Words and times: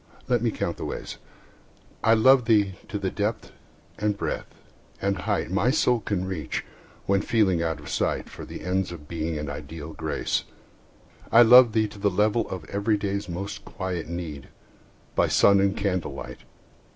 Let 0.27 0.41
me 0.41 0.49
count 0.49 0.77
the 0.77 0.85
ways. 0.85 1.17
I 2.03 2.15
love 2.15 2.45
thee 2.45 2.73
to 2.87 2.97
the 2.97 3.11
depth 3.11 3.51
and 3.99 4.17
breadth 4.17 4.51
and 4.99 5.15
height 5.15 5.51
My 5.51 5.69
soul 5.69 5.99
can 5.99 6.25
reach, 6.25 6.65
when 7.05 7.21
feeling 7.21 7.61
out 7.61 7.79
of 7.79 7.87
sight 7.87 8.27
For 8.27 8.43
the 8.43 8.61
ends 8.63 8.91
of 8.91 9.07
Being 9.07 9.37
and 9.37 9.47
ideal 9.47 9.93
Grace. 9.93 10.43
I 11.31 11.43
love 11.43 11.73
thee 11.73 11.87
to 11.87 11.99
the 11.99 12.09
level 12.09 12.49
of 12.49 12.65
everyday's 12.65 13.29
Most 13.29 13.63
quiet 13.63 14.07
need, 14.09 14.47
by 15.13 15.27
sun 15.27 15.59
and 15.59 15.77
candlelight. 15.77 16.39